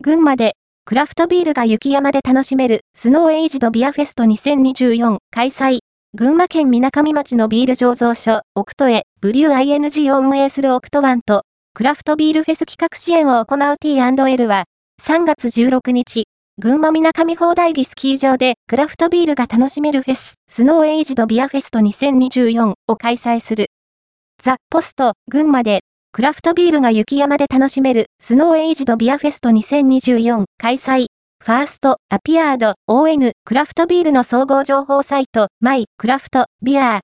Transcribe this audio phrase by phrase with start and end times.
[0.00, 0.52] 群馬で、
[0.84, 5.80] クラフトビールが雪山で楽しめる、スノーエイジドビアフェスト2024開催。
[6.14, 11.42] 群馬県みなかみ町のビール醸造所、オクトワン Brewing を運営するオクトワンと、
[11.74, 14.64] クラフトビールフェス企画支援を行う T&L は、
[15.02, 16.26] 3月16日、
[16.58, 23.66] 群馬みなかみ宝台樹スキー場でクラフトビールが楽しめるフェス、スノーエイジドビアフェスト2024を開催する。
[24.40, 25.80] The post、群馬で、
[26.10, 31.06] クラフトビールが雪山で楽しめる、スノーエイジドビアフェスト2024開催。
[31.44, 36.96] ファースト、アピアード、ON、クラフトビールの総合情報サイト、マイ、クラフト、ビアー、